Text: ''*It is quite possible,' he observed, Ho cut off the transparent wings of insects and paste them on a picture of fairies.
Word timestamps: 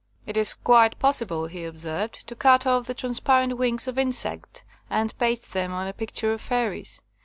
''*It 0.25 0.35
is 0.35 0.55
quite 0.55 0.97
possible,' 0.97 1.45
he 1.45 1.63
observed, 1.63 2.27
Ho 2.27 2.33
cut 2.35 2.65
off 2.65 2.87
the 2.87 2.95
transparent 2.95 3.57
wings 3.59 3.87
of 3.87 3.99
insects 3.99 4.63
and 4.89 5.15
paste 5.19 5.53
them 5.53 5.71
on 5.71 5.85
a 5.85 5.93
picture 5.93 6.33
of 6.33 6.41
fairies. 6.41 7.03